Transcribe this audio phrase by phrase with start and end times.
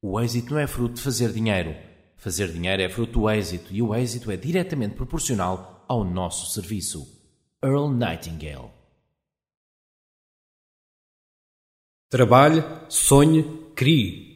[0.00, 1.74] O êxito não é fruto de fazer dinheiro.
[2.16, 7.04] Fazer dinheiro é fruto do êxito e o êxito é diretamente proporcional ao nosso serviço.
[7.62, 8.70] Earl Nightingale.
[12.08, 13.42] Trabalhe, sonhe,
[13.74, 14.28] crie.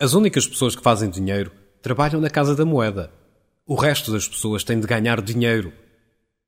[0.00, 3.12] As únicas pessoas que fazem dinheiro trabalham na casa da moeda.
[3.64, 5.72] O resto das pessoas tem de ganhar dinheiro.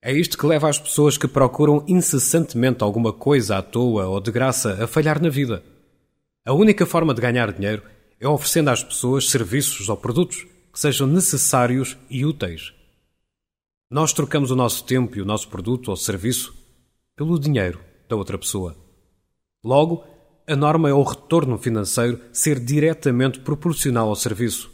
[0.03, 4.33] É isto que leva as pessoas que procuram incessantemente alguma coisa à toa ou de
[4.33, 5.63] graça a falhar na vida.
[6.45, 7.85] A única forma de ganhar dinheiro
[8.19, 12.73] é oferecendo às pessoas serviços ou produtos que sejam necessários e úteis.
[13.89, 16.53] Nós trocamos o nosso tempo e o nosso produto ou serviço
[17.15, 17.79] pelo dinheiro
[18.09, 18.77] da outra pessoa.
[19.65, 20.05] Logo,
[20.45, 24.69] a norma é o retorno financeiro ser diretamente proporcional ao serviço.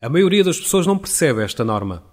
[0.00, 2.04] A maioria das pessoas não percebe esta norma.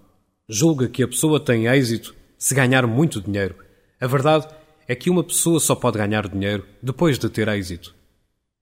[0.48, 3.56] Julga que a pessoa tem êxito se ganhar muito dinheiro.
[4.02, 4.48] A verdade
[4.88, 7.99] é que uma pessoa só pode ganhar dinheiro depois de ter êxito.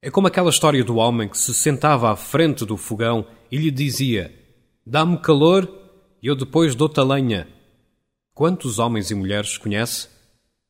[0.07, 3.69] É como aquela história do homem que se sentava à frente do fogão e lhe
[3.69, 4.33] dizia:
[4.85, 5.69] Dá-me calor
[6.23, 7.45] e eu depois dou-te a lenha.
[8.33, 10.07] Quantos homens e mulheres conhece?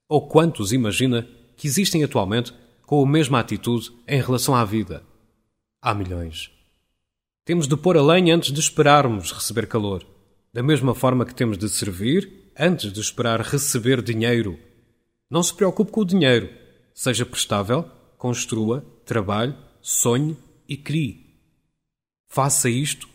[0.09, 2.51] Ou quantos imagina que existem atualmente
[2.83, 5.03] com a mesma atitude em relação à vida?
[5.79, 6.49] Há milhões.
[7.45, 10.03] Temos de pôr a lenha antes de esperarmos receber calor,
[10.51, 14.57] da mesma forma que temos de servir antes de esperar receber dinheiro.
[15.29, 16.49] Não se preocupe com o dinheiro.
[16.91, 17.87] Seja prestável,
[18.17, 20.35] construa, trabalhe, sonhe
[20.67, 21.27] e crie.
[22.27, 23.07] Faça isto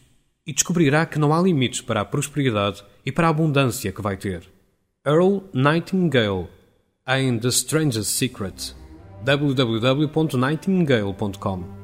[0.46, 4.16] e descobrirá que não há limites para a prosperidade e para a abundância que vai
[4.16, 4.48] ter.
[5.04, 6.46] Earl Nightingale
[7.06, 8.74] em The Strangest Secret
[9.24, 11.81] www.nightingale.com